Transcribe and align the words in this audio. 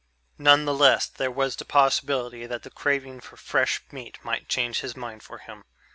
Nonetheless, 0.39 1.05
there 1.05 1.29
was 1.29 1.55
the 1.55 1.63
possibility 1.63 2.47
that 2.47 2.63
the 2.63 2.71
craving 2.71 3.19
for 3.21 3.37
fresh 3.37 3.83
meat 3.91 4.17
might 4.23 4.49
change 4.49 4.79
his 4.79 4.97
mind 4.97 5.21
for 5.21 5.37
him. 5.37 5.63